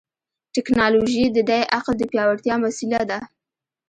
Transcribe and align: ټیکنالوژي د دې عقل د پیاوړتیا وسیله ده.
ټیکنالوژي 0.53 1.25
د 1.31 1.37
دې 1.49 1.59
عقل 1.77 1.93
د 1.97 2.03
پیاوړتیا 2.11 2.55
وسیله 2.65 3.01
ده. 3.09 3.19